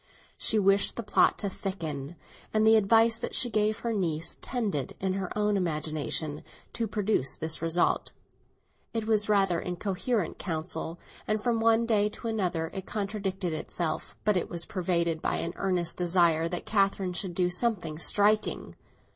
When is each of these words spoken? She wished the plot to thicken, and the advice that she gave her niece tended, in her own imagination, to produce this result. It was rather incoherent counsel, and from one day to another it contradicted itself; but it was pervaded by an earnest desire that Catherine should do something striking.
She 0.35 0.57
wished 0.57 0.95
the 0.95 1.03
plot 1.03 1.37
to 1.37 1.47
thicken, 1.47 2.15
and 2.51 2.65
the 2.65 2.75
advice 2.75 3.19
that 3.19 3.35
she 3.35 3.51
gave 3.51 3.81
her 3.81 3.93
niece 3.93 4.39
tended, 4.41 4.95
in 4.99 5.13
her 5.13 5.29
own 5.37 5.55
imagination, 5.55 6.41
to 6.73 6.87
produce 6.87 7.37
this 7.37 7.61
result. 7.61 8.11
It 8.95 9.05
was 9.05 9.29
rather 9.29 9.59
incoherent 9.59 10.39
counsel, 10.39 10.97
and 11.27 11.39
from 11.43 11.59
one 11.59 11.85
day 11.85 12.09
to 12.09 12.27
another 12.27 12.71
it 12.73 12.87
contradicted 12.87 13.53
itself; 13.53 14.15
but 14.25 14.35
it 14.35 14.49
was 14.49 14.65
pervaded 14.65 15.21
by 15.21 15.35
an 15.35 15.53
earnest 15.55 15.97
desire 15.99 16.47
that 16.49 16.65
Catherine 16.65 17.13
should 17.13 17.35
do 17.35 17.51
something 17.51 17.99
striking. 17.99 18.75